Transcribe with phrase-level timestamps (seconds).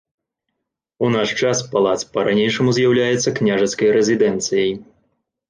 [1.07, 4.71] У наш час палац па ранейшаму з'яўляецца княжацкай рэзідэнцыяй.